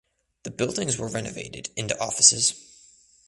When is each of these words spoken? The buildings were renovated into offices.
The 0.41 0.49
buildings 0.49 0.97
were 0.97 1.07
renovated 1.07 1.69
into 1.75 1.95
offices. 2.01 2.55